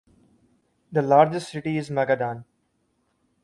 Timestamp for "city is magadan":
1.51-2.43